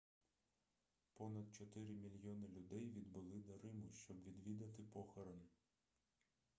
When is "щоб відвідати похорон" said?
3.91-5.41